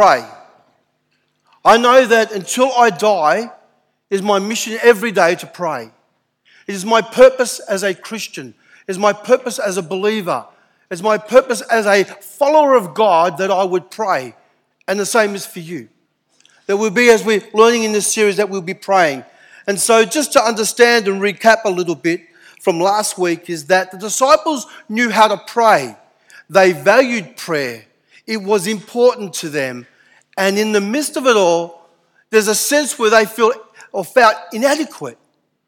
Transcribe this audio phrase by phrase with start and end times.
[0.00, 0.26] pray.
[1.62, 3.50] I know that until I die,
[4.08, 5.90] is my mission every day to pray.
[6.66, 8.54] It is my purpose as a Christian.
[8.88, 10.46] It is my purpose as a believer.
[10.90, 14.34] It is my purpose as a follower of God that I would pray.
[14.88, 15.90] And the same is for you.
[16.66, 19.24] That will be, as we're learning in this series, that we'll be praying.
[19.66, 22.22] And so, just to understand and recap a little bit
[22.60, 25.94] from last week, is that the disciples knew how to pray.
[26.48, 27.84] They valued prayer,
[28.26, 29.86] it was important to them.
[30.40, 31.86] And in the midst of it all,
[32.30, 33.52] there's a sense where they feel
[33.92, 35.18] or felt inadequate.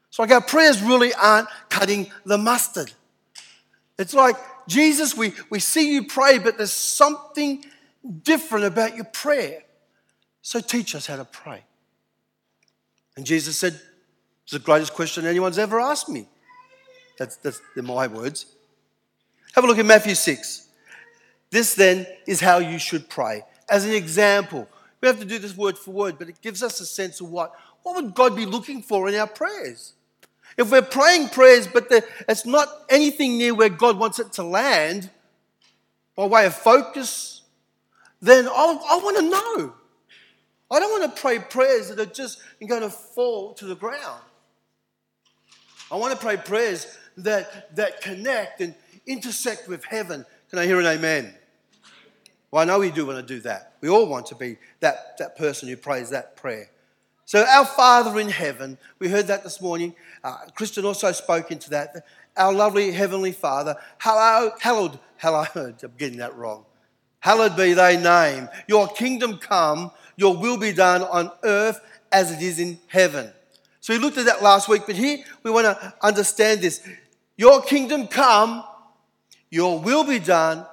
[0.08, 2.90] So, our prayers really aren't cutting the mustard.
[3.98, 4.36] It's like,
[4.66, 7.62] Jesus, we, we see you pray, but there's something
[8.22, 9.62] different about your prayer.
[10.40, 11.64] So teach us how to pray.
[13.14, 13.78] And Jesus said,
[14.44, 16.28] It's the greatest question anyone's ever asked me.
[17.18, 18.46] That's, that's my words.
[19.54, 20.68] Have a look at Matthew 6.
[21.50, 23.44] This then is how you should pray.
[23.72, 24.68] As an example,
[25.00, 27.30] we have to do this word for word, but it gives us a sense of
[27.30, 29.94] what, what would God be looking for in our prayers?
[30.58, 31.86] If we're praying prayers, but
[32.28, 35.08] it's not anything near where God wants it to land
[36.14, 37.40] by way of focus,
[38.20, 39.74] then I'll, I want to know.
[40.70, 44.20] I don't want to pray prayers that are just going to fall to the ground.
[45.90, 48.74] I want to pray prayers that, that connect and
[49.06, 50.26] intersect with heaven.
[50.50, 51.32] Can I hear an amen?
[52.52, 53.72] Well, I know we do want to do that.
[53.80, 56.68] We all want to be that, that person who prays that prayer.
[57.24, 59.94] So, our Father in heaven, we heard that this morning.
[60.22, 62.04] Uh, Christian also spoke into that.
[62.36, 64.98] Our lovely Heavenly Father, hallowed, hallowed,
[65.82, 66.66] I'm getting that wrong.
[67.20, 68.50] Hallowed be thy name.
[68.68, 73.30] Your kingdom come, your will be done on earth as it is in heaven.
[73.80, 76.86] So we looked at that last week, but here we want to understand this.
[77.38, 78.62] Your kingdom come,
[79.50, 80.66] your will be done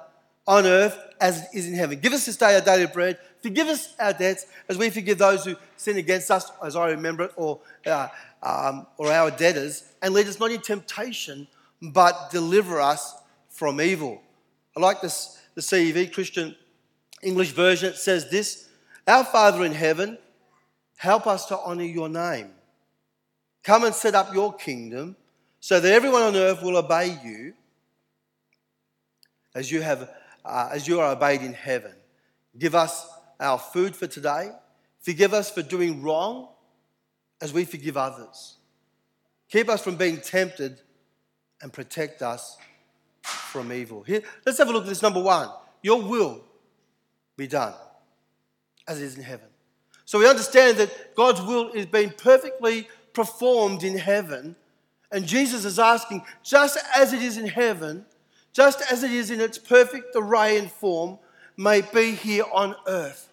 [0.46, 1.98] on earth as it is in heaven.
[2.00, 3.18] Give us this day our daily bread.
[3.42, 7.24] Forgive us our debts as we forgive those who sin against us, as I remember
[7.24, 8.08] it, or, uh,
[8.42, 9.84] um, or our debtors.
[10.02, 11.46] And lead us not in temptation,
[11.82, 13.14] but deliver us
[13.48, 14.22] from evil.
[14.76, 16.56] I like this, the CEV Christian
[17.22, 17.90] English version.
[17.90, 18.68] It says this
[19.06, 20.18] Our Father in heaven,
[20.96, 22.50] help us to honor your name.
[23.62, 25.16] Come and set up your kingdom
[25.60, 27.52] so that everyone on earth will obey you
[29.54, 30.08] as you, have,
[30.44, 31.92] uh, as you are obeyed in heaven.
[32.58, 33.08] Give us
[33.38, 34.50] our food for today.
[35.00, 36.48] Forgive us for doing wrong
[37.40, 38.56] as we forgive others.
[39.48, 40.80] Keep us from being tempted
[41.62, 42.56] and protect us
[43.22, 44.02] from evil.
[44.02, 45.48] Here, let's have a look at this number one.
[45.82, 46.44] Your will
[47.36, 47.74] be done
[48.86, 49.48] as it is in heaven.
[50.04, 54.56] So we understand that God's will is being perfectly performed in heaven.
[55.12, 58.04] And Jesus is asking, just as it is in heaven,
[58.52, 61.18] just as it is in its perfect array and form,
[61.56, 63.28] may be here on earth.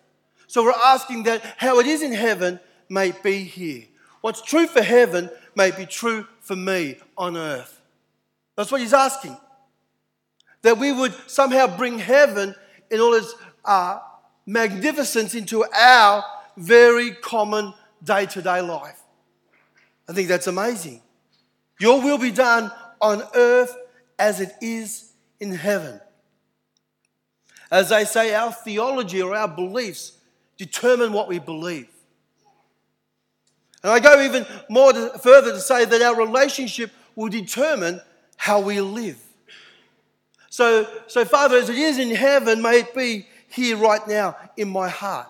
[0.47, 3.83] So we're asking that how it is in heaven may be here.
[4.22, 7.81] What's true for heaven may be true for me on earth.
[8.55, 9.38] That's what he's asking.
[10.61, 12.55] That we would somehow bring heaven
[12.89, 13.99] in all its uh,
[14.45, 16.23] magnificence into our
[16.55, 17.73] very common
[18.03, 18.99] day to day life.
[20.09, 21.01] I think that's amazing.
[21.79, 23.75] Your will be done on earth
[24.19, 26.00] as it is in heaven.
[27.69, 30.13] As they say, our theology or our beliefs
[30.57, 31.89] determine what we believe.
[33.83, 38.01] And I go even more to, further to say that our relationship will determine
[38.38, 39.22] how we live.
[40.49, 44.69] So, so, Father, as it is in heaven, may it be here right now in
[44.69, 45.28] my heart.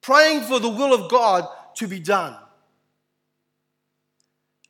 [0.00, 2.36] Praying for the will of God to be done.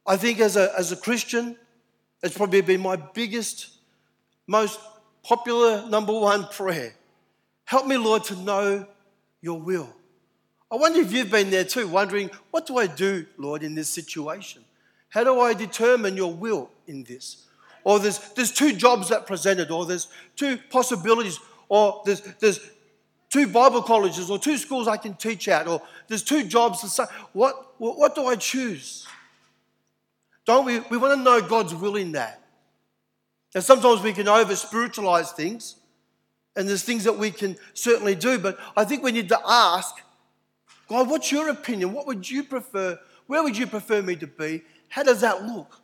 [0.07, 1.57] I think as a, as a Christian,
[2.27, 3.69] it's probably been my biggest,
[4.47, 4.81] most
[5.23, 6.95] popular number one prayer.
[7.65, 8.87] Help me, Lord, to know
[9.41, 9.89] your will.
[10.71, 13.89] I wonder if you've been there too, wondering, what do I do, Lord, in this
[13.89, 14.65] situation?
[15.09, 17.47] How do I determine your will in this?
[17.85, 21.39] Or there's, there's two jobs that presented, or there's two possibilities,
[21.69, 22.59] or there's, there's
[23.31, 26.83] two Bible colleges, or two schools I can teach at, or there's two jobs.
[27.33, 29.07] What, what, what do I choose?
[30.47, 30.81] Don't we?
[30.81, 32.41] We want to know God's will in that.
[33.55, 35.77] And sometimes we can over spiritualize things,
[36.55, 39.95] and there's things that we can certainly do, but I think we need to ask
[40.89, 41.93] God, what's your opinion?
[41.93, 42.99] What would you prefer?
[43.27, 44.63] Where would you prefer me to be?
[44.89, 45.81] How does that look?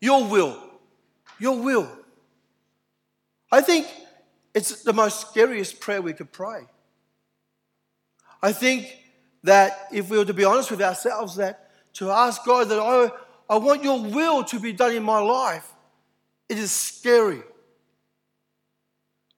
[0.00, 0.60] Your will.
[1.38, 1.90] Your will.
[3.50, 3.86] I think
[4.54, 6.66] it's the most scariest prayer we could pray.
[8.42, 8.94] I think
[9.44, 13.10] that if we were to be honest with ourselves, that to ask God that I,
[13.48, 15.72] I want your will to be done in my life,
[16.48, 17.42] it is scary.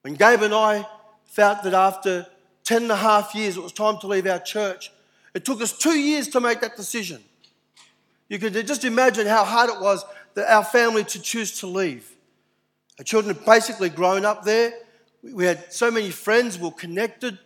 [0.02, 0.86] When Gabe and I
[1.24, 2.26] felt that after
[2.64, 4.90] 10 and a half years it was time to leave our church.
[5.34, 7.22] It took us two years to make that decision.
[8.28, 12.10] You can just imagine how hard it was that our family to choose to leave.
[12.98, 14.72] Our children had basically grown up there.
[15.22, 17.38] We had so many friends, we were connected.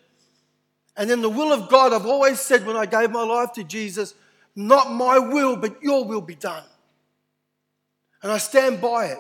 [0.97, 3.65] And then the will of God, I've always said when I gave my life to
[3.65, 4.15] Jesus,
[4.55, 6.65] not my will, but your will be done.
[8.23, 9.19] And I stand by it.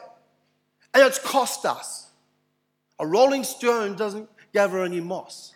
[0.94, 2.10] And it's cost us.
[2.98, 5.54] A rolling stone doesn't gather any moss.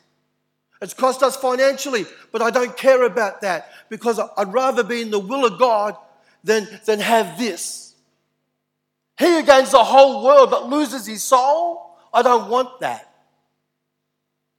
[0.80, 5.10] It's cost us financially, but I don't care about that because I'd rather be in
[5.10, 5.96] the will of God
[6.44, 7.94] than, than have this.
[9.18, 13.10] He against the whole world but loses his soul, I don't want that.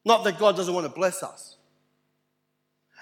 [0.05, 1.56] Not that God doesn't want to bless us.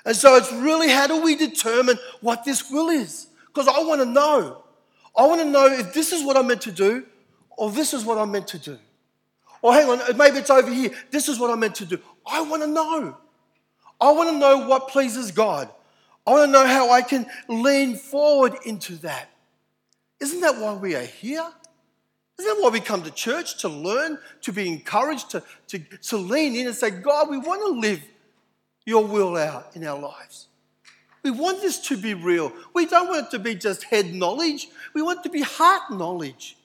[0.06, 3.28] And so it's really how do we determine what this will is?
[3.48, 4.64] Because I want to know.
[5.18, 7.06] I want to know if this is what I'm meant to do
[7.58, 8.78] or this is what I'm meant to do.
[9.62, 10.92] Or hang on, maybe it's over here.
[11.10, 12.00] This is what I'm meant to do.
[12.26, 13.18] I want to know.
[14.00, 15.70] I want to know what pleases God.
[16.28, 19.30] I want to know how I can lean forward into that.
[20.20, 21.48] Isn't that why we are here?
[22.38, 23.62] Isn't that why we come to church?
[23.62, 27.62] To learn, to be encouraged, to, to, to lean in and say, God, we want
[27.62, 28.02] to live
[28.86, 30.48] your will out in our lives.
[31.24, 32.54] We want this to be real.
[32.74, 35.92] We don't want it to be just head knowledge, we want it to be heart
[35.92, 36.58] knowledge.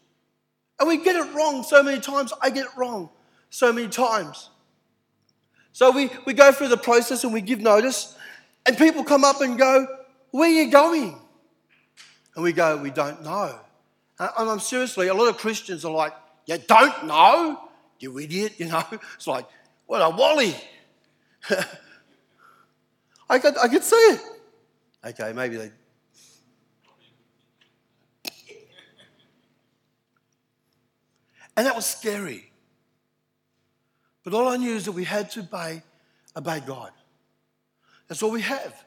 [0.79, 2.33] And we get it wrong so many times.
[2.41, 3.11] I get it wrong
[3.51, 4.49] so many times.
[5.73, 8.17] So we, we go through the process and we give notice,
[8.67, 9.87] and people come up and go,
[10.31, 11.19] Where are you going?
[12.35, 13.59] And we go, We don't know.
[14.19, 16.13] And I'm seriously, a lot of Christians are like,
[16.47, 17.69] You don't know?
[17.99, 18.85] You idiot, you know?
[19.15, 19.47] It's like,
[19.87, 20.55] What a wally.
[23.31, 24.21] I could, I could see it.
[25.07, 25.71] Okay, maybe they.
[31.57, 32.51] And that was scary.
[34.25, 35.83] But all I knew is that we had to obey,
[36.37, 36.91] obey God.
[38.09, 38.85] That's all we have.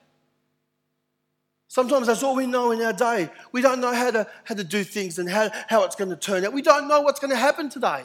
[1.69, 3.29] Sometimes that's all we know in our day.
[3.53, 6.17] We don't know how to, how to do things and how, how it's going to
[6.17, 6.51] turn out.
[6.51, 8.03] We don't know what's going to happen today.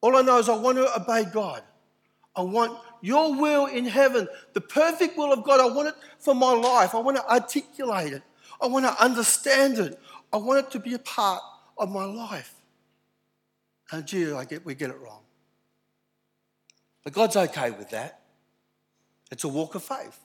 [0.00, 1.62] All I know is I want to obey God.
[2.40, 5.60] I want your will in heaven, the perfect will of God.
[5.60, 6.94] I want it for my life.
[6.94, 8.22] I want to articulate it.
[8.62, 10.00] I want to understand it.
[10.32, 11.42] I want it to be a part
[11.76, 12.54] of my life.
[13.92, 15.20] And gee, I get, we get it wrong.
[17.04, 18.22] But God's okay with that.
[19.30, 20.18] It's a walk of faith,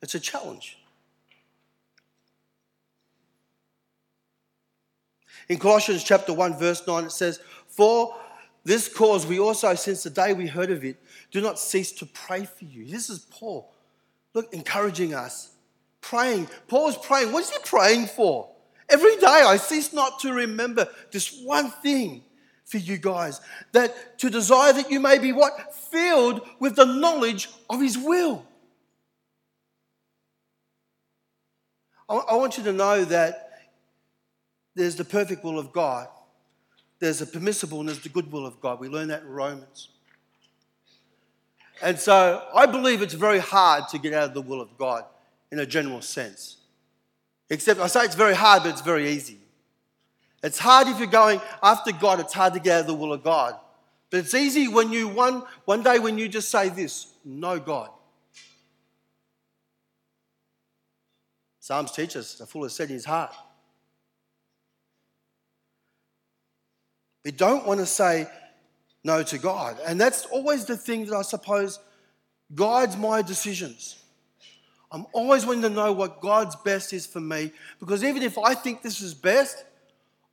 [0.00, 0.78] it's a challenge.
[5.48, 8.14] In Colossians chapter 1, verse 9, it says, For
[8.70, 10.96] this cause we also, since the day we heard of it,
[11.32, 12.86] do not cease to pray for you.
[12.86, 13.74] This is Paul.
[14.32, 15.50] Look, encouraging us.
[16.00, 16.48] Praying.
[16.68, 17.32] Paul's praying.
[17.32, 18.48] What is he praying for?
[18.88, 22.22] Every day I cease not to remember this one thing
[22.64, 23.40] for you guys
[23.72, 25.74] that to desire that you may be what?
[25.90, 28.46] Filled with the knowledge of his will.
[32.08, 33.50] I want you to know that
[34.76, 36.06] there's the perfect will of God,
[37.00, 38.78] there's a permissible and there's the goodwill of God.
[38.78, 39.88] We learn that in Romans.
[41.82, 45.04] And so I believe it's very hard to get out of the will of God
[45.50, 46.58] in a general sense.
[47.48, 49.38] Except I say it's very hard, but it's very easy.
[50.42, 53.12] It's hard if you're going after God, it's hard to get out of the will
[53.12, 53.54] of God.
[54.10, 57.90] But it's easy when you, one, one day, when you just say this no God.
[61.60, 63.34] Psalms teach us the fool has said in his heart.
[67.24, 68.26] We don't want to say
[69.04, 69.78] no to God.
[69.86, 71.78] And that's always the thing that I suppose
[72.54, 74.02] guides my decisions.
[74.92, 78.54] I'm always wanting to know what God's best is for me because even if I
[78.54, 79.64] think this is best,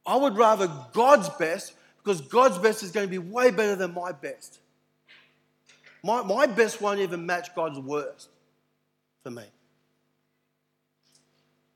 [0.05, 3.93] I would rather God's best because God's best is going to be way better than
[3.93, 4.59] my best.
[6.03, 8.29] My, my best won't even match God's worst
[9.23, 9.43] for me,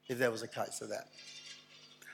[0.07, 1.07] if there was a case of that.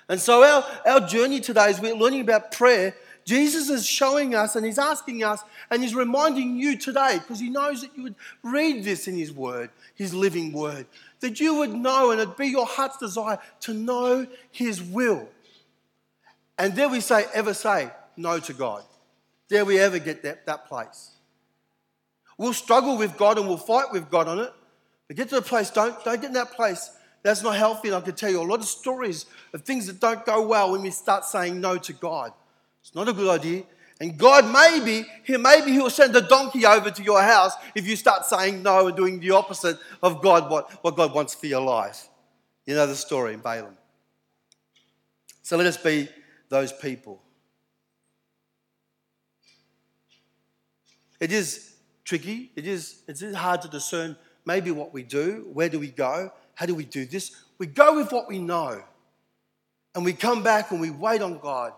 [0.10, 2.96] And so, our, our journey today, as we're learning about prayer,
[3.28, 7.50] Jesus is showing us and he's asking us and he's reminding you today because he
[7.50, 10.88] knows that you would read this in his word, his living word,
[11.20, 15.28] that you would know and it'd be your heart's desire to know his will.
[16.58, 18.84] And dare we say, ever say no to God?
[19.50, 21.12] Dare we ever get that, that place?
[22.38, 24.54] We'll struggle with God and we'll fight with God on it.
[25.10, 26.92] But get to the place, don't, don't get in that place.
[27.28, 27.90] That's not healthy.
[27.90, 30.72] And I can tell you a lot of stories of things that don't go well
[30.72, 32.32] when we start saying no to God.
[32.80, 33.64] It's not a good idea.
[34.00, 37.98] And God maybe, he, maybe he'll send a donkey over to your house if you
[37.98, 41.60] start saying no and doing the opposite of God, what, what God wants for your
[41.60, 42.08] life.
[42.66, 43.76] You know the story in Balaam.
[45.44, 46.08] So let us be
[46.48, 47.22] those people.
[51.20, 52.52] It is tricky.
[52.56, 54.16] It is, it is hard to discern
[54.46, 55.50] maybe what we do.
[55.52, 56.32] Where do we go?
[56.58, 57.36] How do we do this?
[57.60, 58.84] We go with what we know.
[59.94, 61.72] And we come back and we wait on God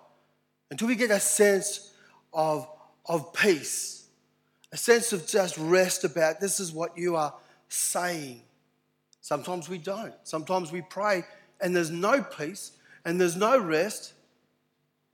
[0.72, 1.94] until we get a sense
[2.32, 2.66] of,
[3.06, 4.06] of peace,
[4.72, 7.34] a sense of just rest about this is what you are
[7.68, 8.42] saying.
[9.20, 10.14] Sometimes we don't.
[10.24, 11.26] Sometimes we pray
[11.60, 12.72] and there's no peace
[13.04, 14.14] and there's no rest,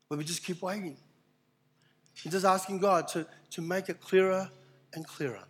[0.10, 0.96] but we just keep waiting.
[2.24, 4.48] And just asking God to, to make it clearer
[4.94, 5.44] and clearer.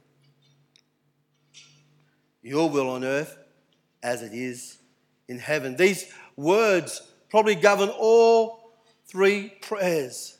[2.41, 3.39] Your will on earth
[4.03, 4.77] as it is
[5.27, 5.75] in heaven.
[5.75, 8.71] These words probably govern all
[9.05, 10.37] three prayers.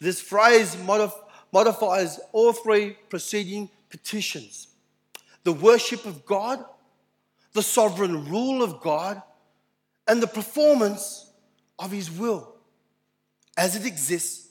[0.00, 1.12] This phrase modif-
[1.52, 4.68] modifies all three preceding petitions
[5.44, 6.64] the worship of God,
[7.52, 9.20] the sovereign rule of God,
[10.06, 11.32] and the performance
[11.78, 12.54] of His will
[13.56, 14.48] as it exists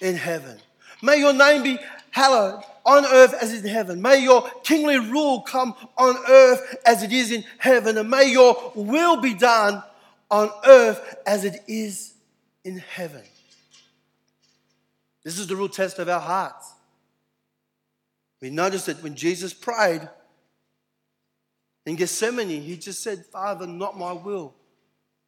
[0.00, 0.58] in heaven.
[1.00, 1.78] May your name be
[2.10, 4.02] hallowed on earth as in heaven.
[4.02, 7.98] May your kingly rule come on earth as it is in heaven.
[7.98, 9.82] And may your will be done
[10.30, 12.14] on earth as it is
[12.64, 13.22] in heaven.
[15.24, 16.72] This is the real test of our hearts.
[18.40, 20.08] We notice that when Jesus prayed
[21.86, 24.54] in Gethsemane, he just said, Father, not my will,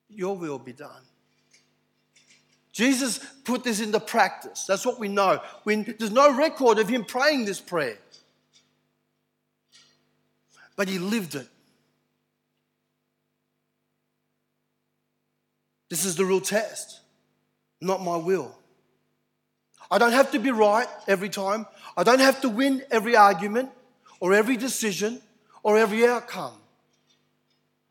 [0.08, 1.02] your will be done.
[2.74, 4.64] Jesus put this into practice.
[4.66, 5.40] That's what we know.
[5.62, 7.96] When, there's no record of him praying this prayer,
[10.76, 11.46] but he lived it.
[15.88, 17.00] This is the real test,
[17.80, 18.52] not my will.
[19.88, 21.66] I don't have to be right every time.
[21.96, 23.70] I don't have to win every argument
[24.18, 25.22] or every decision
[25.62, 26.54] or every outcome.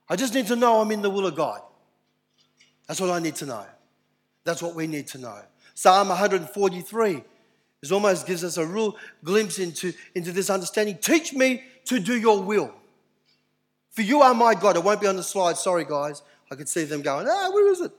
[0.09, 1.61] I just need to know I'm in the will of God.
[2.87, 3.65] That's what I need to know.
[4.43, 5.39] That's what we need to know.
[5.73, 7.23] Psalm 143
[7.81, 10.97] is almost gives us a real glimpse into, into this understanding.
[10.97, 12.73] Teach me to do your will.
[13.91, 14.75] For you are my God.
[14.75, 15.57] It won't be on the slide.
[15.57, 16.21] Sorry, guys.
[16.51, 17.91] I could see them going, ah, where is it?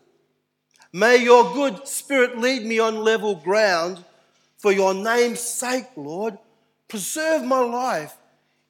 [0.93, 4.05] May your good spirit lead me on level ground
[4.59, 6.39] for your name's sake, Lord.
[6.89, 8.17] Preserve my life.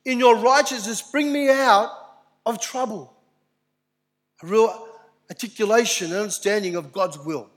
[0.04, 1.90] In your righteousness, bring me out
[2.47, 3.14] of trouble.
[4.43, 4.88] A real
[5.31, 7.50] articulation and understanding of God's will.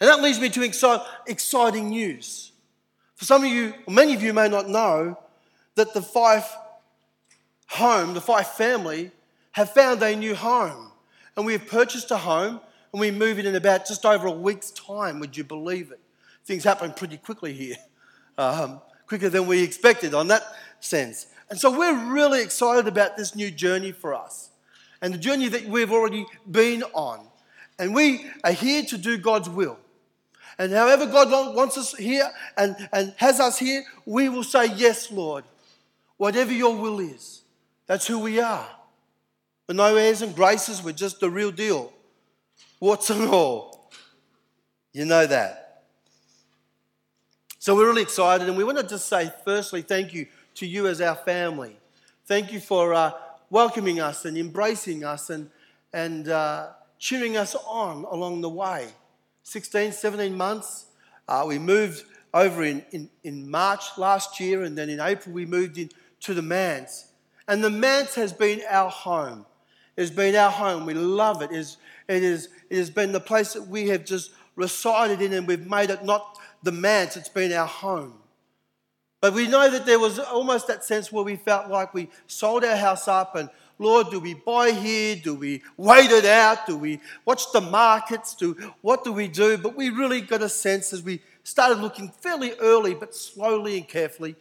[0.00, 0.62] And that leads me to
[1.26, 2.52] exciting news.
[3.16, 5.18] For some of you, many of you may not know,
[5.74, 6.56] that the Fife
[7.68, 9.10] home, the Fife family,
[9.52, 10.90] have found a new home.
[11.36, 12.60] And we have purchased a home
[12.92, 15.20] and we move it in about just over a week's time.
[15.20, 16.00] Would you believe it?
[16.44, 17.76] Things happen pretty quickly here,
[18.38, 20.42] um, quicker than we expected on that
[20.80, 21.26] sense.
[21.50, 24.50] And so we're really excited about this new journey for us
[25.02, 27.26] and the journey that we've already been on.
[27.78, 29.78] And we are here to do God's will.
[30.60, 35.10] And however God wants us here and, and has us here, we will say, Yes,
[35.10, 35.42] Lord.
[36.18, 37.40] Whatever your will is,
[37.86, 38.68] that's who we are.
[39.66, 41.90] But no airs and graces, we're just the real deal.
[42.78, 43.90] What's and all.
[44.92, 45.84] You know that.
[47.58, 50.26] So we're really excited, and we want to just say, firstly, thank you
[50.56, 51.74] to you as our family.
[52.26, 53.12] Thank you for uh,
[53.48, 55.48] welcoming us and embracing us and,
[55.94, 58.88] and uh, cheering us on along the way.
[59.42, 60.86] 16, 17 months.
[61.28, 65.46] Uh, we moved over in, in, in March last year, and then in April we
[65.46, 67.06] moved in to the Manse.
[67.48, 69.46] And the Manse has been our home.
[69.96, 70.86] It has been our home.
[70.86, 71.50] We love it.
[71.50, 71.76] It, is,
[72.08, 75.68] it, is, it has been the place that we have just resided in, and we've
[75.68, 78.14] made it not the Manse, it's been our home.
[79.20, 82.64] But we know that there was almost that sense where we felt like we sold
[82.64, 85.16] our house up and Lord, do we buy here?
[85.16, 86.66] Do we wait it out?
[86.66, 88.34] Do we watch the markets?
[88.34, 89.56] Do what do we do?
[89.56, 93.88] But we really got a sense as we started looking fairly early, but slowly and
[93.88, 94.36] carefully.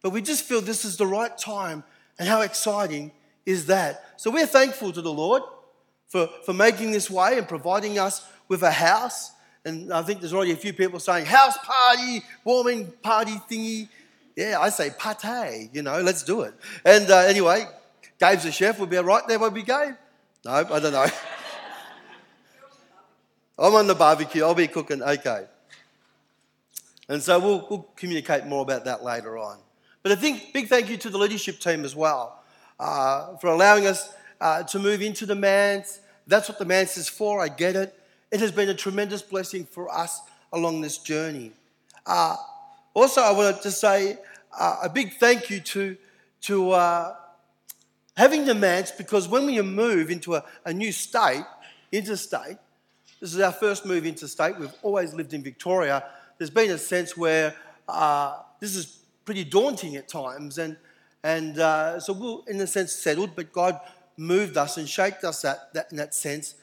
[0.00, 1.82] But we just feel this is the right time,
[2.20, 3.10] and how exciting
[3.44, 4.04] is that?
[4.16, 5.42] So we're thankful to the Lord
[6.06, 9.32] for, for making this way and providing us with a house.
[9.64, 13.88] And I think there's already a few people saying house party, warming party thingy.
[14.36, 16.54] Yeah, I say pate, you know, let's do it.
[16.84, 17.66] And uh, anyway,
[18.20, 18.78] Gabe's a chef.
[18.78, 19.94] We'll be right there, won't be Gabe?
[20.44, 21.06] No, I don't know.
[23.58, 24.42] I'm on the barbecue.
[24.42, 25.02] I'll be cooking.
[25.02, 25.46] Okay.
[27.08, 29.58] And so we'll, we'll communicate more about that later on.
[30.02, 32.42] But I think big thank you to the leadership team as well
[32.78, 36.00] uh, for allowing us uh, to move into the Manse.
[36.26, 37.40] That's what the Manse is for.
[37.40, 37.98] I get it.
[38.30, 40.20] It has been a tremendous blessing for us
[40.52, 41.52] along this journey.
[42.06, 42.36] Uh,
[42.92, 44.18] also, I wanted to say
[44.58, 45.96] uh, a big thank you to,
[46.42, 47.14] to uh,
[48.16, 51.44] having the manse because when we move into a, a new state,
[51.92, 52.56] interstate,
[53.20, 54.58] this is our first move interstate.
[54.58, 56.04] We've always lived in Victoria.
[56.38, 57.54] There's been a sense where
[57.88, 60.58] uh, this is pretty daunting at times.
[60.58, 60.76] And,
[61.22, 63.80] and uh, so we're, in a sense, settled, but God
[64.16, 66.54] moved us and shaped us that, that, in that sense.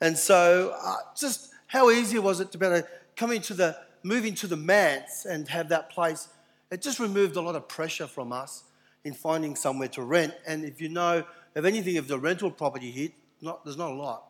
[0.00, 3.76] And so, uh, just how easy was it to be able to come into the,
[4.02, 6.28] move into the manse and have that place?
[6.70, 8.64] It just removed a lot of pressure from us
[9.08, 10.34] in finding somewhere to rent.
[10.46, 11.24] And if you know
[11.56, 13.08] of anything of the rental property here,
[13.40, 14.24] not, there's not a lot.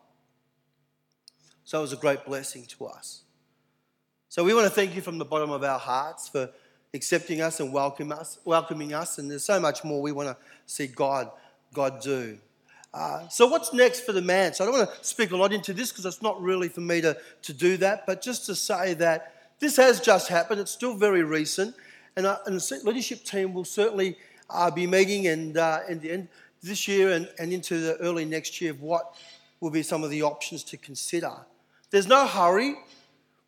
[1.65, 3.21] So it was a great blessing to us.
[4.29, 6.49] So we want to thank you from the bottom of our hearts for
[6.93, 9.17] accepting us and welcoming us, welcoming us.
[9.17, 11.29] And there's so much more we want to see God,
[11.73, 12.37] God do.
[12.93, 14.53] Uh, so what's next for the man?
[14.53, 16.81] So I don't want to speak a lot into this because it's not really for
[16.81, 20.61] me to, to do that, but just to say that this has just happened.
[20.61, 21.75] It's still very recent.
[22.15, 24.17] And, uh, and the leadership team will certainly
[24.49, 26.27] uh, be meeting and uh, in the end
[26.61, 29.15] this year and, and into the early next year of what
[29.59, 31.31] will be some of the options to consider.
[31.91, 32.75] There's no hurry.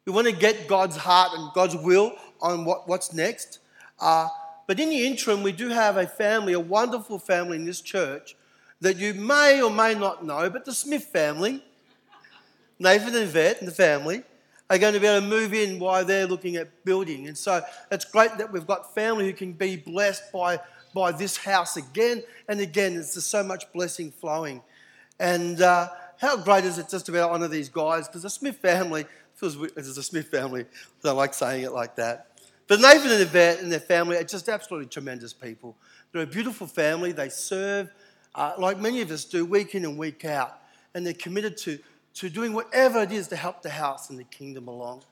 [0.06, 3.60] We want to get God's heart and God's will on what, what's next.
[4.00, 4.28] Uh,
[4.68, 8.36] but in the interim, we do have a family, a wonderful family in this church
[8.80, 11.64] that you may or may not know, but the Smith family,
[12.80, 14.24] Nathan and Yvette and the family,
[14.70, 17.28] are going to be able to move in while they're looking at building.
[17.28, 20.60] And so it's great that we've got family who can be blessed by,
[20.94, 22.94] by this house again and again.
[22.94, 24.62] It's just so much blessing flowing.
[25.20, 28.08] And uh, how great is it just to be able to honour these guys?
[28.08, 29.06] Because the Smith family,
[29.36, 30.66] feels it's a Smith family, I
[31.04, 32.28] don't like saying it like that.
[32.68, 35.76] But Nathan and Yvette and their family are just absolutely tremendous people.
[36.12, 37.12] They're a beautiful family.
[37.12, 37.92] They serve,
[38.34, 40.60] uh, like many of us do, week in and week out.
[40.94, 41.80] And they're committed to,
[42.16, 45.04] to doing whatever it is to help the house and the kingdom along.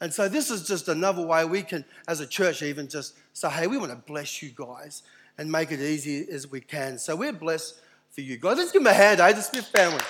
[0.00, 3.48] And so this is just another way we can, as a church, even just say,
[3.48, 5.02] hey, we want to bless you guys
[5.38, 6.98] and make it easy as we can.
[6.98, 7.80] So we're blessed
[8.10, 8.58] for you guys.
[8.58, 9.32] Let's give them a hand, eh?
[9.32, 10.02] The Smith family.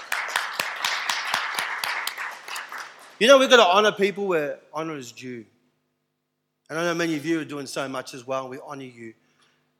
[3.21, 5.45] You know, we've got to honour people where honour is due.
[6.71, 8.85] And I know many of you are doing so much as well, and we honour
[8.85, 9.15] you.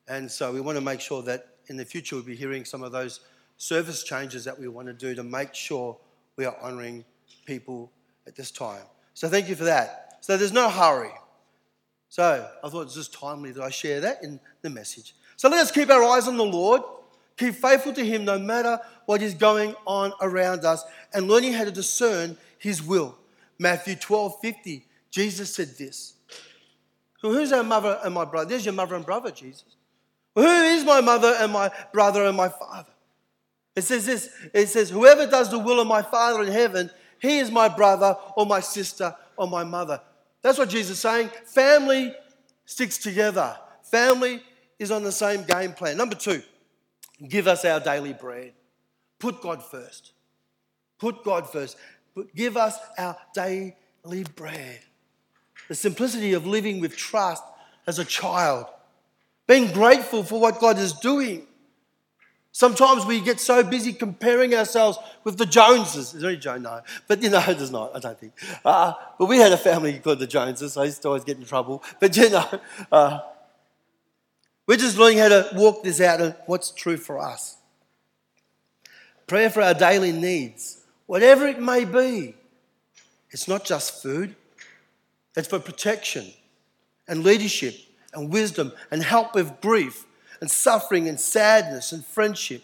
[0.07, 2.83] And so we want to make sure that in the future we'll be hearing some
[2.83, 3.21] of those
[3.57, 5.97] service changes that we want to do to make sure
[6.35, 7.05] we are honouring
[7.45, 7.91] people
[8.27, 8.81] at this time.
[9.13, 10.17] So thank you for that.
[10.21, 11.11] So there's no hurry.
[12.09, 15.13] So I thought it was just timely that I share that in the message.
[15.39, 16.81] So let us keep our eyes on the Lord,
[17.37, 21.63] keep faithful to Him no matter what is going on around us, and learning how
[21.63, 23.17] to discern His will.
[23.57, 26.15] Matthew 12 50, Jesus said this.
[27.21, 28.49] So Who's our mother and my brother?
[28.49, 29.63] There's your mother and brother, Jesus.
[30.35, 32.91] Who is my mother and my brother and my father?
[33.77, 37.37] It says this it says, Whoever does the will of my Father in heaven, he
[37.37, 40.01] is my brother or my sister or my mother.
[40.41, 41.29] That's what Jesus is saying.
[41.45, 42.13] Family
[42.65, 44.41] sticks together, family
[44.79, 45.97] is on the same game plan.
[45.97, 46.41] Number two,
[47.27, 48.53] give us our daily bread.
[49.19, 50.13] Put God first.
[50.97, 51.77] Put God first
[52.19, 54.81] but give us our daily bread.
[55.69, 57.43] The simplicity of living with trust
[57.87, 58.65] as a child,
[59.47, 61.43] being grateful for what God is doing.
[62.51, 66.13] Sometimes we get so busy comparing ourselves with the Joneses.
[66.13, 66.63] Is there any Jones?
[66.63, 66.81] No.
[67.07, 68.33] But you know, there's not, I don't think.
[68.65, 70.75] Uh, but we had a family called the Joneses.
[70.75, 71.83] I used to always get in trouble.
[72.01, 72.59] But you know,
[72.91, 73.19] uh,
[74.69, 77.57] we're just learning how to walk this out of what's true for us.
[79.25, 82.35] Prayer for our daily needs whatever it may be.
[83.31, 84.35] It's not just food,
[85.35, 86.27] it's for protection
[87.07, 87.77] and leadership
[88.13, 90.05] and wisdom and help with grief
[90.39, 92.61] and suffering and sadness and friendship.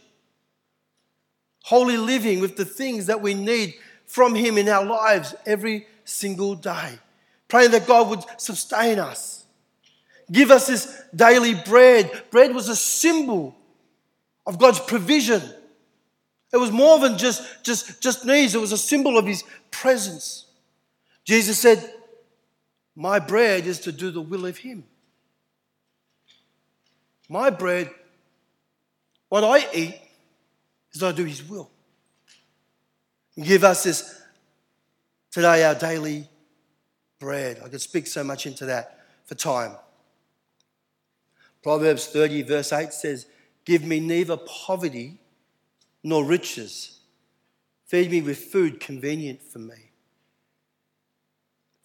[1.64, 3.74] Holy living with the things that we need
[4.06, 7.00] from Him in our lives every single day.
[7.48, 9.45] Praying that God would sustain us.
[10.32, 12.12] Give us this daily bread.
[12.32, 13.56] Bread was a symbol
[14.46, 15.42] of God's provision
[16.56, 20.46] it was more than just, just, just needs, it was a symbol of his presence.
[21.26, 21.94] Jesus said,
[22.96, 24.86] My bread is to do the will of him.
[27.28, 27.90] My bread,
[29.28, 30.00] what I eat,
[30.94, 31.70] is I do his will.
[33.38, 34.22] Give us this
[35.32, 36.30] today, our daily
[37.20, 37.60] bread.
[37.66, 39.76] I could speak so much into that for time.
[41.66, 43.26] Proverbs 30, verse 8 says,
[43.66, 45.18] Give me neither poverty
[46.04, 47.00] nor riches.
[47.88, 49.90] Feed me with food convenient for me.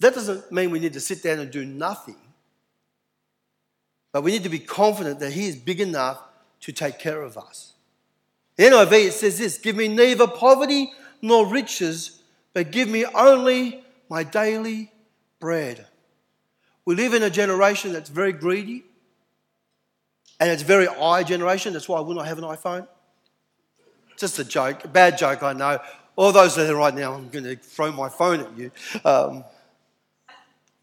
[0.01, 2.19] That doesn't mean we need to sit down and do nothing,
[4.13, 6.21] but we need to be confident that He is big enough
[6.61, 7.73] to take care of us.
[8.59, 12.21] NIV, it says this Give me neither poverty nor riches,
[12.53, 14.93] but give me only my daily
[15.41, 15.87] bread.
[16.85, 18.85] We live in a generation that's very greedy,
[20.41, 21.75] and it's very I generation.
[21.75, 22.89] That's why I will not have an iPhone.
[24.17, 25.79] Just a joke, a bad joke, I know.
[26.17, 28.71] All those that are right now, I'm going to throw my phone at you.
[29.05, 29.45] Um,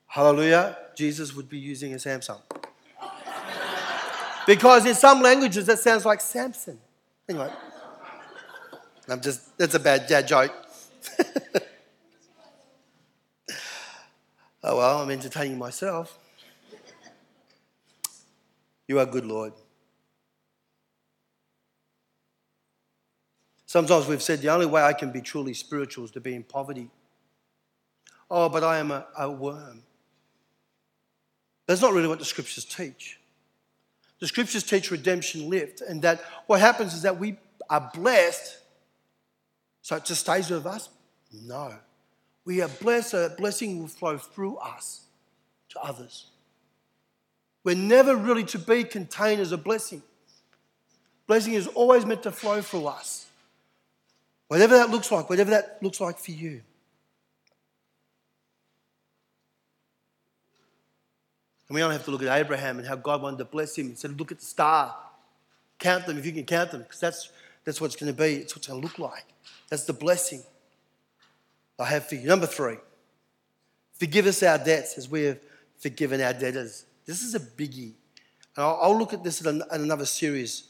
[0.07, 0.77] hallelujah.
[0.95, 2.41] Jesus would be using a Samsung.
[4.45, 6.79] Because in some languages that sounds like Samson.
[7.27, 7.51] Anyway,
[9.09, 10.53] I'm just, that's a bad dad joke.
[14.63, 16.17] oh well, I'm entertaining myself.
[18.87, 19.53] You are good, Lord.
[23.65, 26.43] Sometimes we've said the only way I can be truly spiritual is to be in
[26.43, 26.89] poverty.
[28.31, 29.83] Oh, but I am a, a worm.
[31.67, 33.19] That's not really what the scriptures teach.
[34.19, 37.37] The scriptures teach redemption lived, and that what happens is that we
[37.69, 38.57] are blessed,
[39.81, 40.89] so it just stays with us?
[41.31, 41.75] No.
[42.45, 45.01] We are blessed, so that blessing will flow through us
[45.69, 46.27] to others.
[47.67, 50.01] We're never really to be contained as a blessing.
[51.27, 53.25] Blessing is always meant to flow through us.
[54.47, 56.61] Whatever that looks like, whatever that looks like for you.
[61.67, 63.89] And we don't have to look at Abraham and how God wanted to bless him.
[63.89, 64.95] He said, look at the star.
[65.77, 67.33] Count them if you can count them, because that's,
[67.65, 68.35] that's what it's going to be.
[68.35, 69.25] It's what's going to look like.
[69.67, 70.41] That's the blessing
[71.77, 72.27] I have for you.
[72.29, 72.77] Number three,
[73.91, 75.39] forgive us our debts as we have
[75.77, 76.85] forgiven our debtors.
[77.07, 77.93] This is a biggie.
[78.55, 80.65] And I'll, I'll look at this in, another series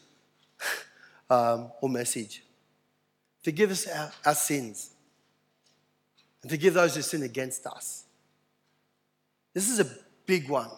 [1.29, 2.43] um, or message.
[3.43, 4.91] Forgive us our, our sins
[6.41, 8.05] and forgive those who sin against us.
[9.53, 9.87] This is a
[10.25, 10.69] big one.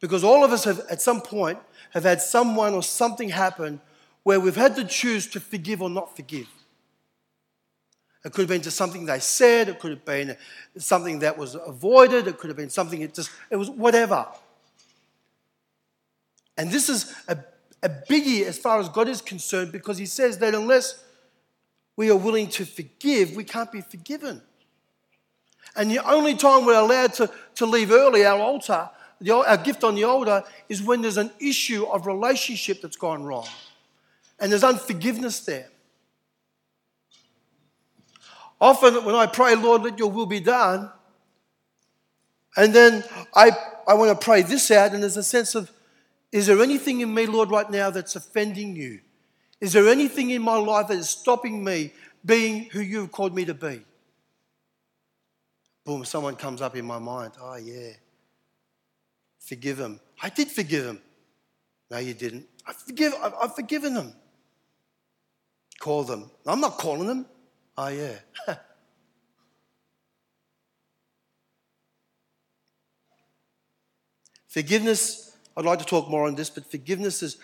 [0.00, 1.58] Because all of us have, at some point,
[1.90, 3.80] have had someone or something happen
[4.22, 6.48] where we've had to choose to forgive or not forgive.
[8.24, 10.36] It could have been just something they said, it could have been
[10.78, 14.26] something that was avoided, it could have been something it just, it was whatever.
[16.56, 17.38] And this is a,
[17.82, 21.02] a biggie as far as God is concerned because He says that unless
[21.96, 24.42] we are willing to forgive, we can't be forgiven.
[25.74, 28.90] And the only time we're allowed to, to leave early our altar
[29.22, 33.22] the, our gift on the altar is when there's an issue of relationship that's gone
[33.22, 33.46] wrong
[34.40, 35.68] and there's unforgiveness there.
[38.60, 40.88] Often, when I pray, Lord, let your will be done,
[42.56, 43.02] and then
[43.34, 43.50] I,
[43.88, 45.68] I want to pray this out, and there's a sense of,
[46.32, 49.00] is there anything in me, Lord, right now that's offending you?
[49.60, 51.92] Is there anything in my life that is stopping me
[52.24, 53.82] being who you've called me to be?
[55.84, 57.34] Boom, someone comes up in my mind.
[57.40, 57.90] Oh, yeah.
[59.38, 60.00] Forgive him.
[60.22, 61.00] I did forgive him.
[61.90, 62.46] No, you didn't.
[62.66, 64.14] I forgive, I've forgiven them.
[65.80, 66.30] Call them.
[66.46, 67.26] I'm not calling them.
[67.76, 68.14] Oh, yeah.
[74.46, 77.36] forgiveness, I'd like to talk more on this, but forgiveness is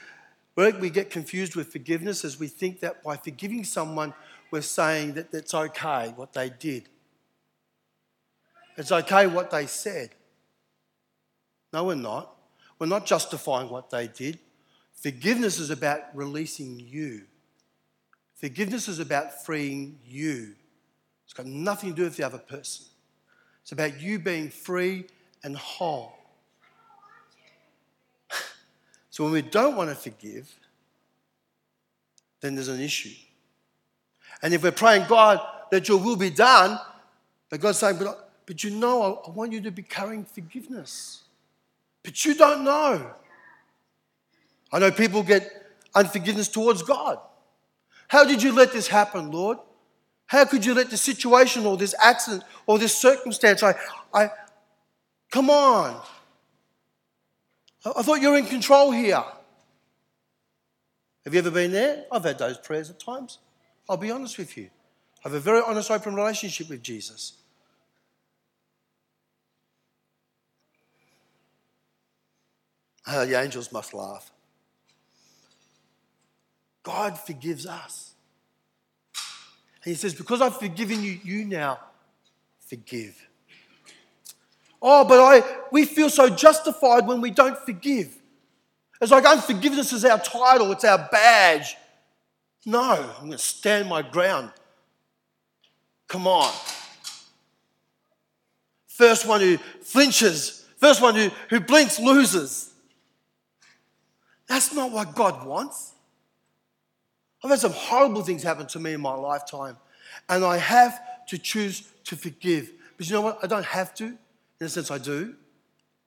[0.54, 4.12] where we get confused with forgiveness is we think that by forgiving someone,
[4.50, 6.88] we're saying that it's okay what they did.
[8.76, 10.10] It's okay what they said.
[11.72, 12.34] No, we're not.
[12.78, 14.38] We're not justifying what they did.
[14.94, 17.22] Forgiveness is about releasing you.
[18.34, 20.54] Forgiveness is about freeing you.
[21.24, 22.86] It's got nothing to do with the other person.
[23.62, 25.06] It's about you being free
[25.44, 26.17] and whole.
[29.18, 30.48] So when we don't want to forgive,
[32.40, 33.16] then there's an issue.
[34.44, 35.40] And if we're praying, God,
[35.72, 36.78] that your will be done,
[37.50, 41.22] but God's saying, but, but you know, I want you to be carrying forgiveness.
[42.04, 43.10] But you don't know.
[44.70, 45.50] I know people get
[45.96, 47.18] unforgiveness towards God.
[48.06, 49.58] How did you let this happen, Lord?
[50.26, 53.64] How could you let this situation or this accident or this circumstance?
[53.64, 53.74] I,
[54.14, 54.30] I,
[55.28, 56.00] come on.
[57.96, 59.22] I thought you were in control here.
[61.24, 62.04] Have you ever been there?
[62.10, 63.38] I've had those prayers at times.
[63.88, 64.70] I'll be honest with you.
[65.24, 67.34] I have a very honest, open relationship with Jesus.
[73.06, 74.30] Uh, the angels must laugh.
[76.82, 78.14] God forgives us.
[79.84, 81.80] And He says, Because I've forgiven you, you now
[82.60, 83.27] forgive.
[84.80, 88.16] Oh, but I we feel so justified when we don't forgive.
[89.00, 91.76] It's like unforgiveness is our title, it's our badge.
[92.66, 94.50] No, I'm going to stand my ground.
[96.08, 96.52] Come on.
[98.86, 102.72] First one who flinches, first one who, who blinks loses.
[104.48, 105.92] That's not what God wants.
[107.44, 109.76] I've had some horrible things happen to me in my lifetime,
[110.28, 112.72] and I have to choose to forgive.
[112.96, 113.38] But you know what?
[113.42, 114.18] I don't have to.
[114.60, 115.34] In a sense, I do.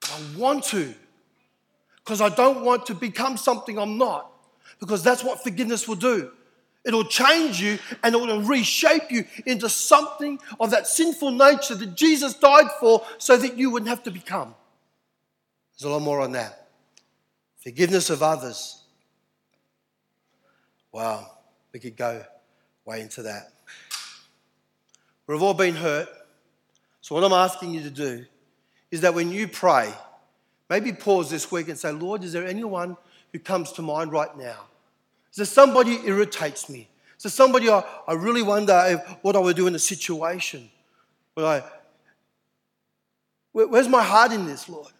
[0.04, 0.94] I want to.
[1.98, 4.30] Because I don't want to become something I'm not.
[4.80, 6.32] Because that's what forgiveness will do.
[6.84, 11.94] It'll change you and it will reshape you into something of that sinful nature that
[11.94, 14.54] Jesus died for so that you wouldn't have to become.
[15.78, 16.58] There's a lot more on that.
[17.62, 18.82] forgiveness of others.
[20.90, 21.30] Wow,
[21.72, 22.24] we could go
[22.84, 23.52] way into that.
[25.28, 26.08] We've all been hurt.
[27.00, 28.26] So, what I'm asking you to do
[28.92, 29.92] is that when you pray,
[30.68, 32.96] maybe pause this week and say, Lord, is there anyone
[33.32, 34.66] who comes to mind right now?
[35.30, 36.88] Is there somebody who irritates me?
[37.16, 40.70] Is there somebody I, I really wonder if, what I would do in a situation?
[41.32, 41.62] Where I,
[43.52, 44.92] where, where's my heart in this, Lord?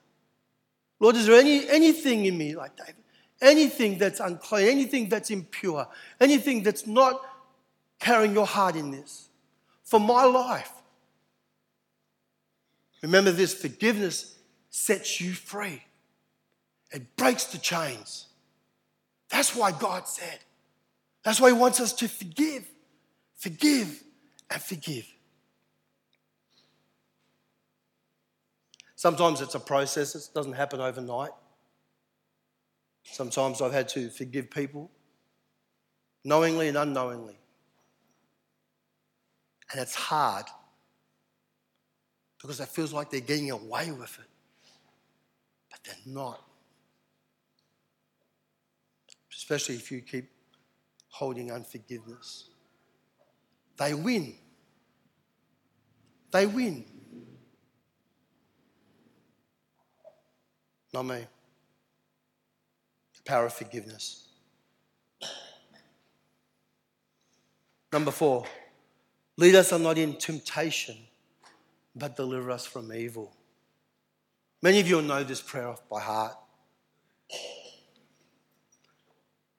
[0.98, 2.94] Lord, is there any, anything in me like David?
[3.42, 5.86] Anything that's unclean, anything that's impure,
[6.18, 7.20] anything that's not
[8.00, 9.28] carrying your heart in this
[9.84, 10.72] for my life?
[13.02, 14.36] Remember this forgiveness
[14.70, 15.82] sets you free,
[16.90, 18.26] it breaks the chains.
[19.28, 20.38] That's why God said.
[21.24, 22.68] That's why He wants us to forgive,
[23.36, 24.02] forgive,
[24.50, 25.06] and forgive.
[28.94, 31.30] Sometimes it's a process, it doesn't happen overnight.
[33.04, 34.90] Sometimes I've had to forgive people
[36.24, 37.36] knowingly and unknowingly.
[39.72, 40.44] And it's hard
[42.42, 44.26] because it feels like they're getting away with it.
[45.70, 46.42] But they're not.
[49.32, 50.28] Especially if you keep
[51.08, 52.48] holding unforgiveness.
[53.78, 54.34] They win.
[56.32, 56.84] They win.
[60.92, 61.24] Not me.
[63.16, 64.26] The power of forgiveness.
[67.92, 68.46] Number four,
[69.36, 70.96] lead us not in temptation
[71.94, 73.34] but deliver us from evil.
[74.62, 76.36] Many of you will know this prayer off by heart.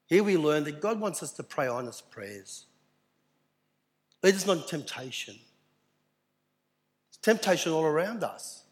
[0.08, 2.66] Here we learn that God wants us to pray honest prayers.
[4.22, 5.36] Lead us not in temptation.
[7.10, 8.64] It's temptation all around us.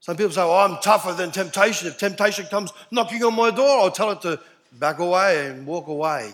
[0.00, 1.86] Some people say, Oh, I'm tougher than temptation.
[1.86, 4.40] If temptation comes knocking on my door, I'll tell it to
[4.72, 6.32] back away and walk away.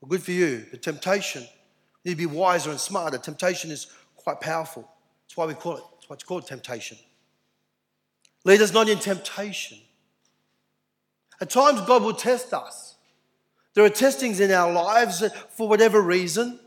[0.00, 0.64] Well, good for you.
[0.70, 1.44] The temptation
[2.08, 3.18] need to be wiser and smarter.
[3.18, 4.88] Temptation is quite powerful.
[5.24, 6.96] That's why we call it, that's why it's called temptation.
[8.44, 9.78] Lead us not in temptation.
[11.40, 12.96] At times, God will test us.
[13.74, 16.58] There are testings in our lives for whatever reason.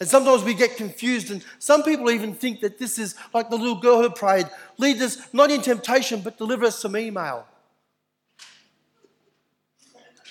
[0.00, 3.56] And sometimes we get confused, and some people even think that this is like the
[3.56, 4.46] little girl who prayed
[4.78, 7.46] lead us not in temptation, but deliver us some email.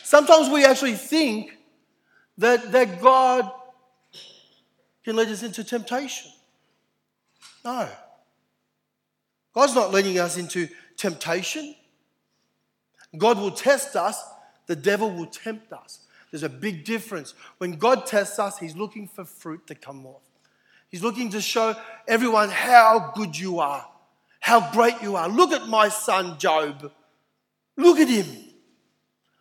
[0.04, 1.58] Sometimes we actually think
[2.38, 3.50] that, that God
[5.04, 6.32] can lead us into temptation.
[7.64, 7.88] No.
[9.54, 11.76] God's not leading us into temptation.
[13.18, 14.24] God will test us,
[14.66, 16.00] the devil will tempt us.
[16.32, 17.36] There's a big difference.
[17.60, 20.24] When God tests us, He's looking for fruit to come off.
[20.90, 21.76] He's looking to show
[22.08, 23.88] everyone how good you are,
[24.40, 25.28] how great you are.
[25.28, 26.92] Look at my son Job.
[27.76, 28.28] Look at him.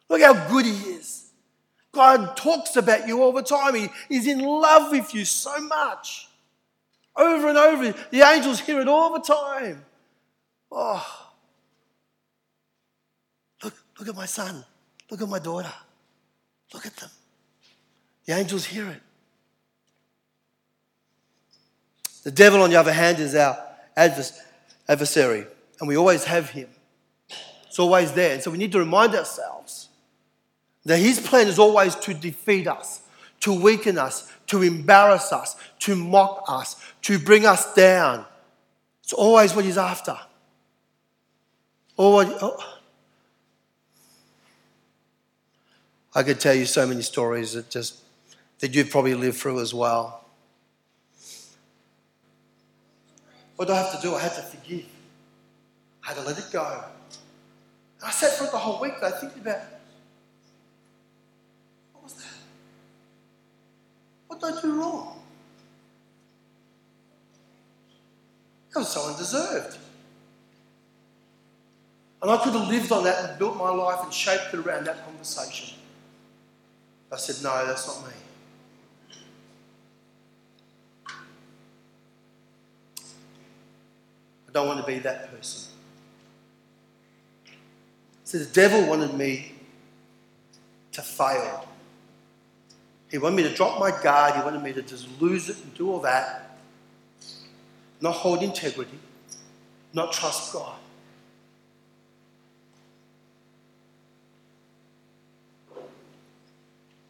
[0.08, 1.21] Look how good he is.
[1.92, 3.74] God talks about you all the time.
[3.74, 6.28] He, he's in love with you so much.
[7.14, 7.94] Over and over.
[8.10, 9.84] The angels hear it all the time.
[10.70, 11.28] Oh.
[13.62, 14.64] Look, look at my son.
[15.10, 15.72] Look at my daughter.
[16.72, 17.10] Look at them.
[18.24, 19.02] The angels hear it.
[22.22, 23.58] The devil, on the other hand, is our
[23.96, 25.46] adversary,
[25.80, 26.68] and we always have him.
[27.66, 28.34] It's always there.
[28.34, 29.88] And so we need to remind ourselves
[30.84, 33.02] that his plan is always to defeat us,
[33.40, 38.24] to weaken us, to embarrass us, to mock us, to bring us down.
[39.02, 40.18] It's always what he's after.
[41.96, 42.78] What, oh.
[46.14, 48.00] I could tell you so many stories that just
[48.58, 50.24] that you've probably lived through as well.
[53.56, 54.14] What do I have to do?
[54.14, 54.84] I had to forgive.
[56.04, 56.84] I had to let it go.
[58.04, 58.94] I sat for the whole week.
[59.02, 59.60] I think about
[64.32, 65.20] What did I do wrong?
[68.72, 69.76] That was so undeserved.
[72.22, 74.86] And I could have lived on that and built my life and shaped it around
[74.86, 75.76] that conversation.
[77.12, 78.14] I said, no, that's not me.
[84.48, 85.72] I don't want to be that person.
[88.24, 89.52] So the devil wanted me
[90.92, 91.68] to fail.
[93.12, 94.34] He wanted me to drop my guard.
[94.34, 96.58] He wanted me to just lose it and do all that.
[98.00, 98.98] Not hold integrity,
[99.92, 100.76] not trust God.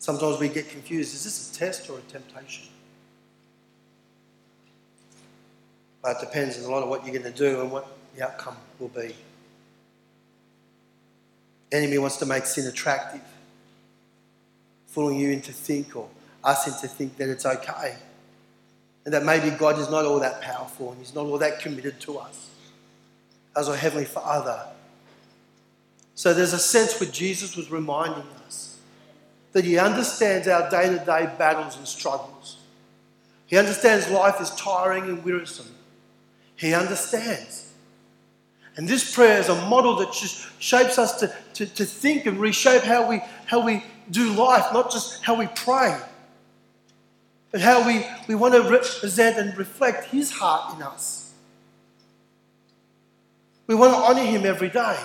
[0.00, 1.14] Sometimes we get confused.
[1.14, 2.64] Is this a test or a temptation?
[6.02, 7.86] But it depends on a lot of what you're going to do and what
[8.16, 9.14] the outcome will be.
[11.70, 13.22] enemy wants to make sin attractive,
[14.92, 16.08] fooling you into think or
[16.44, 17.96] us into think that it's okay.
[19.04, 21.98] And that maybe God is not all that powerful and He's not all that committed
[22.02, 22.50] to us
[23.56, 24.66] as our Heavenly Father.
[26.14, 28.78] So there's a sense where Jesus was reminding us
[29.52, 32.58] that He understands our day to day battles and struggles.
[33.46, 35.74] He understands life is tiring and wearisome.
[36.56, 37.72] He understands.
[38.76, 42.38] And this prayer is a model that just shapes us to, to, to think and
[42.38, 45.98] reshape how we, how we do life, not just how we pray,
[47.50, 51.32] but how we, we want to represent and reflect His heart in us.
[53.66, 54.96] We want to honour Him every day,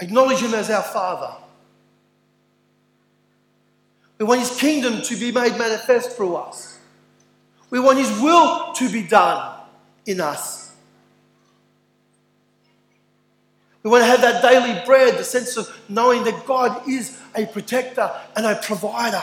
[0.00, 1.34] acknowledge Him as our Father.
[4.18, 6.78] We want His kingdom to be made manifest through us.
[7.70, 9.60] We want His will to be done
[10.06, 10.67] in us.
[13.82, 17.46] We want to have that daily bread, the sense of knowing that God is a
[17.46, 19.22] protector and a provider.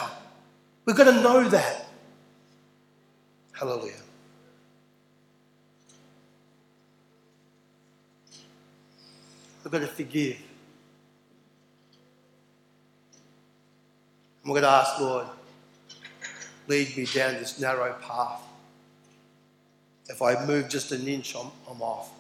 [0.86, 1.88] We've got to know that.
[3.52, 3.94] Hallelujah.
[9.64, 10.38] We've got to forgive.
[14.44, 15.26] And we're going to ask, Lord,
[16.68, 18.42] lead me down this narrow path.
[20.08, 22.12] If I move just an inch, I'm, I'm off.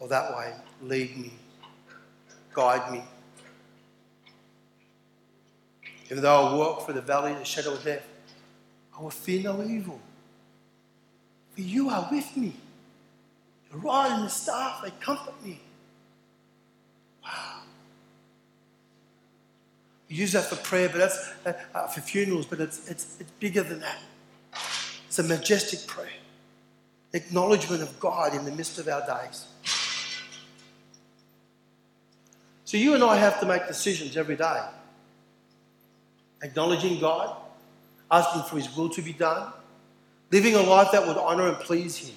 [0.00, 1.32] Or that way, lead me,
[2.58, 3.04] guide me.
[6.10, 8.04] Even though I walk through the valley of the shadow of death,
[8.96, 10.00] I will fear no evil.
[11.54, 12.54] For you are with me.
[13.70, 15.60] Your rod and the staff, they comfort me.
[17.22, 17.60] Wow.
[20.10, 23.30] We use that for prayer, but that's uh, uh, for funerals, but it's, it's, it's
[23.38, 23.98] bigger than that.
[25.06, 26.08] It's a majestic prayer
[27.14, 29.46] acknowledgement of God in the midst of our days.
[32.68, 34.60] So you and I have to make decisions every day.
[36.42, 37.34] Acknowledging God,
[38.10, 39.50] asking for His will to be done,
[40.30, 42.14] living a life that would honour and please Him.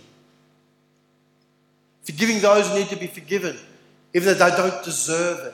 [2.03, 3.55] Forgiving those who need to be forgiven,
[4.13, 5.53] even though they don't deserve it.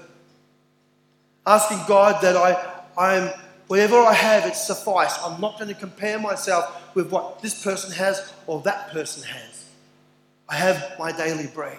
[1.45, 3.29] Asking God that I, I'm
[3.67, 5.15] Whatever I have, it suffice.
[5.21, 9.65] I'm not going to compare myself with what this person has or that person has.
[10.49, 11.77] I have my daily bread.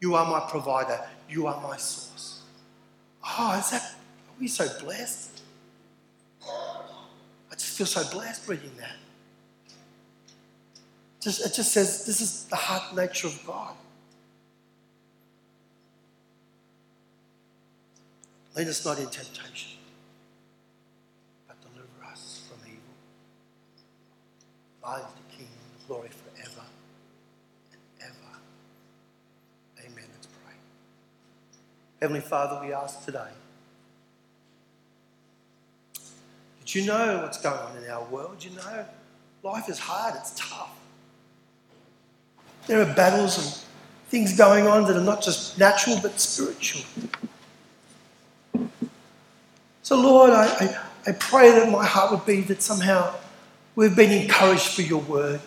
[0.00, 1.04] You are my provider.
[1.28, 2.42] You are my source.
[3.24, 5.40] Oh, is that, are we so blessed?
[6.46, 8.96] I just feel so blessed reading that.
[11.20, 13.74] Just, it just says this is the heart nature of God.
[18.56, 19.74] Lead us not in temptation.
[24.84, 26.66] Thine is the kingdom, the glory forever
[27.72, 28.32] and ever.
[29.80, 30.04] Amen.
[30.12, 30.52] Let's pray.
[32.04, 33.30] Heavenly Father, we ask today
[36.60, 38.44] that you know what's going on in our world.
[38.44, 38.84] You know
[39.42, 40.76] life is hard, it's tough.
[42.66, 43.64] There are battles and
[44.10, 46.82] things going on that are not just natural but spiritual.
[49.82, 53.14] So, Lord, I, I, I pray that my heart would be that somehow
[53.76, 55.40] We've been encouraged for your word.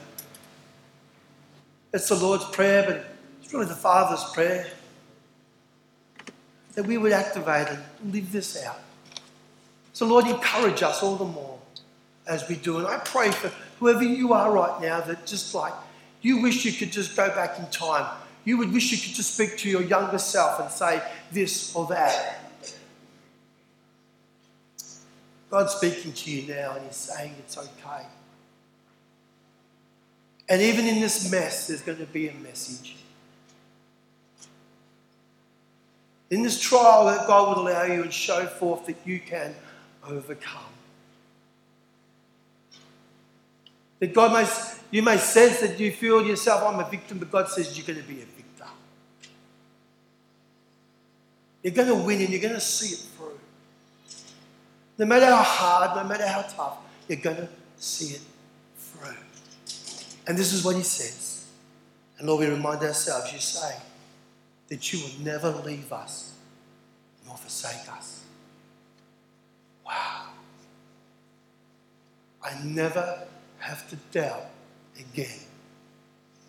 [1.94, 3.06] It's the Lord's prayer, but
[3.44, 4.66] it's really the Father's prayer
[6.78, 8.80] that we would activate and live this out.
[9.94, 11.58] So, Lord, encourage us all the more
[12.28, 12.78] as we do.
[12.78, 15.74] And I pray for whoever you are right now that just like
[16.22, 18.06] you wish you could just go back in time.
[18.46, 21.88] You would wish you could just speak to your younger self and say this or
[21.88, 22.42] that.
[25.50, 28.06] God's speaking to you now and He's saying it's okay.
[30.48, 32.98] And even in this mess, there's going to be a message.
[36.30, 39.56] In this trial, that God would allow you and show forth that you can
[40.06, 40.64] overcome.
[44.00, 44.50] That God may,
[44.92, 48.02] you may sense that you feel yourself, I'm a victim, but God says you're going
[48.02, 48.66] to be a victor.
[51.64, 53.40] You're going to win and you're going to see it through.
[54.98, 58.22] No matter how hard, no matter how tough, you're going to see it
[58.78, 59.16] through.
[60.28, 61.48] And this is what he says.
[62.20, 63.76] And Lord, we remind ourselves, you say
[64.68, 66.34] that you will never leave us
[67.26, 68.24] nor forsake us.
[69.86, 70.28] Wow.
[72.44, 73.28] I never
[73.60, 74.46] have to doubt
[74.98, 75.40] again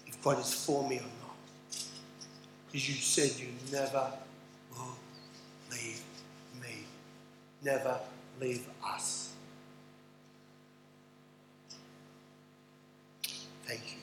[0.06, 1.36] if God is for me or not.
[2.66, 4.12] Because you said you never
[4.72, 4.96] will
[5.70, 6.02] leave
[6.60, 6.84] me,
[7.62, 7.98] never
[8.40, 9.32] leave us.
[13.64, 13.98] Thank you.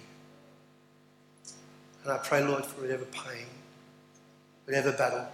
[2.03, 3.47] And I pray, Lord, for whatever pain,
[4.66, 5.28] whatever battle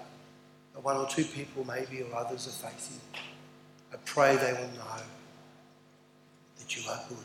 [0.74, 3.00] that one or two people maybe or others are facing,
[3.92, 5.02] I pray they will know
[6.60, 7.18] that you are good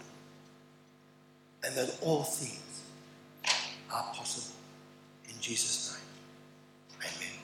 [1.65, 2.83] and that all things
[3.93, 4.55] are possible.
[5.29, 5.99] In Jesus'
[7.01, 7.37] name, amen.